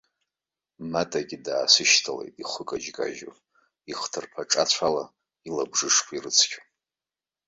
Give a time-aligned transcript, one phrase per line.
[0.91, 3.33] Матагьы даасышьҭалеит, ихы кажькажьуа,
[3.91, 5.03] ихҭарԥа аҿацә ала
[5.47, 6.65] илабжышқәа ирыцқьон.